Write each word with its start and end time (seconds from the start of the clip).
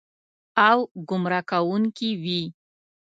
او 0.69 0.77
ګمراه 1.09 1.43
کوونکې 1.49 2.09
وي. 2.23 2.41